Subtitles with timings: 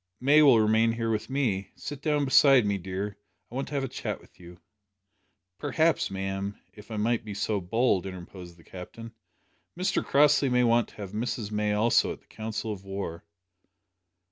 [0.19, 1.69] May will remain here with me.
[1.75, 3.19] Sit down beside me, dear,
[3.51, 4.59] I want to have a chat with you."
[5.59, 9.13] "Perhaps, ma'am, if I make so bold," interposed the Captain,
[9.77, 13.23] "Mr Crossley may want to have Miss May also at the council of war."